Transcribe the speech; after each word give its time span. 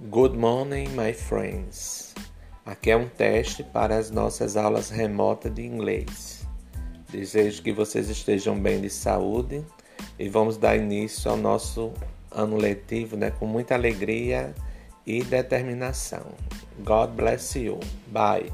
Good 0.00 0.36
morning, 0.36 0.90
my 0.90 1.12
friends. 1.12 2.14
Aqui 2.64 2.92
é 2.92 2.96
um 2.96 3.08
teste 3.08 3.64
para 3.64 3.96
as 3.96 4.12
nossas 4.12 4.56
aulas 4.56 4.90
remotas 4.90 5.52
de 5.52 5.66
inglês. 5.66 6.46
Desejo 7.10 7.60
que 7.64 7.72
vocês 7.72 8.08
estejam 8.08 8.56
bem 8.56 8.80
de 8.80 8.88
saúde 8.88 9.66
e 10.16 10.28
vamos 10.28 10.56
dar 10.56 10.76
início 10.76 11.28
ao 11.28 11.36
nosso 11.36 11.92
ano 12.30 12.56
letivo 12.56 13.16
né, 13.16 13.32
com 13.32 13.44
muita 13.44 13.74
alegria 13.74 14.54
e 15.04 15.20
determinação. 15.24 16.26
God 16.84 17.10
bless 17.16 17.58
you. 17.58 17.80
Bye. 18.06 18.52